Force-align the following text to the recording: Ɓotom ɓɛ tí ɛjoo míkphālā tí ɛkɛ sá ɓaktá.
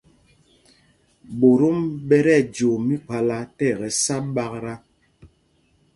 Ɓotom 1.39 1.77
ɓɛ 2.07 2.17
tí 2.25 2.31
ɛjoo 2.39 2.75
míkphālā 2.87 3.37
tí 3.57 3.65
ɛkɛ 3.73 3.87
sá 4.03 4.15
ɓaktá. 4.35 4.73